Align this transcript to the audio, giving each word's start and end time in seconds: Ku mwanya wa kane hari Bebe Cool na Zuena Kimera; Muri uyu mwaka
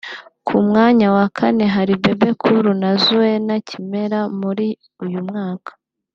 Ku 0.47 0.55
mwanya 0.67 1.07
wa 1.15 1.25
kane 1.37 1.65
hari 1.75 1.93
Bebe 2.03 2.29
Cool 2.41 2.65
na 2.81 2.91
Zuena 3.03 3.55
Kimera; 3.67 4.19
Muri 4.41 4.67
uyu 5.03 5.19
mwaka 5.29 5.71